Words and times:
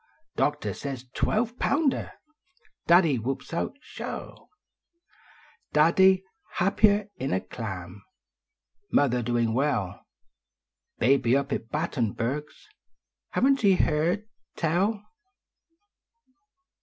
"Doctor 0.35 0.73
says" 0.73 1.05
twelve 1.13 1.59
pounder! 1.59 2.13
Daddy 2.87 3.19
whoops 3.19 3.53
out:" 3.53 3.77
Sho!" 3.93 4.49
Daddv 5.75 6.23
happier" 6.55 7.09
n 7.19 7.31
a 7.31 7.39
clam! 7.39 8.01
Mother 8.91 9.21
doin 9.21 9.53
well; 9.53 10.07
Haby 11.01 11.35
up 11.37 11.51
at 11.53 11.69
Battenberg 11.69 12.45
s, 12.49 12.67
i 13.35 13.41
laveii 13.41 13.59
t 13.59 13.75
ve 13.75 13.83
been! 13.83 14.25
tell 14.55 15.03